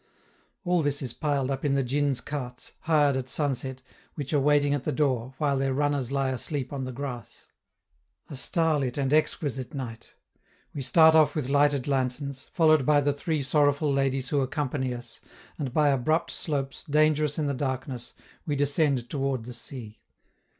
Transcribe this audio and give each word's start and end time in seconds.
All 0.65 0.81
this 0.81 1.03
is 1.03 1.13
piled 1.13 1.51
up 1.51 1.63
in 1.63 1.75
the 1.75 1.83
djins' 1.83 2.21
carts, 2.21 2.73
hired 2.79 3.15
at 3.15 3.29
sunset, 3.29 3.83
which 4.15 4.33
are 4.33 4.39
waiting 4.39 4.73
at 4.73 4.83
the 4.83 4.91
door, 4.91 5.35
while 5.37 5.59
their 5.59 5.75
runners 5.75 6.11
lie 6.11 6.29
asleep 6.31 6.73
on 6.73 6.85
the 6.85 6.91
grass. 6.91 7.45
A 8.27 8.35
starlit 8.35 8.97
and 8.97 9.13
exquisite 9.13 9.75
night. 9.75 10.15
We 10.73 10.81
start 10.81 11.13
off 11.13 11.35
with 11.35 11.49
lighted 11.49 11.87
lanterns, 11.87 12.49
followed 12.51 12.83
by 12.83 13.01
the 13.01 13.13
three 13.13 13.43
sorrowful 13.43 13.93
ladies 13.93 14.29
who 14.29 14.41
accompany 14.41 14.91
us, 14.91 15.19
and 15.59 15.71
by 15.71 15.89
abrupt 15.89 16.31
slopes, 16.31 16.83
dangerous 16.83 17.37
in 17.37 17.45
the 17.45 17.53
darkness, 17.53 18.15
we 18.43 18.55
descend 18.55 19.07
toward 19.07 19.45
the 19.45 19.53
sea. 19.53 19.99